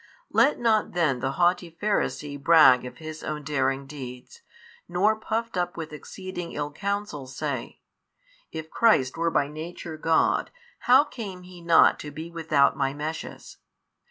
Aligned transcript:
Let 0.31 0.57
not 0.57 0.93
then 0.93 1.19
the 1.19 1.33
haughty 1.33 1.77
Pharisee 1.79 2.41
brag 2.41 2.85
of 2.85 2.97
his 2.97 3.23
own 3.23 3.43
daring 3.43 3.85
deeds, 3.85 4.41
nor 4.89 5.15
puffed 5.15 5.55
up 5.57 5.77
with 5.77 5.93
exceeding 5.93 6.53
ill 6.53 6.71
counsel 6.71 7.27
say, 7.27 7.81
If 8.51 8.71
Christ 8.71 9.15
were 9.15 9.29
by 9.29 9.47
Nature 9.47 9.97
God, 9.97 10.49
how 10.89 11.03
came 11.03 11.43
He 11.43 11.61
not 11.61 11.99
to 11.99 12.09
be 12.09 12.31
without 12.31 12.75
my 12.75 12.95
meshes? 12.95 13.57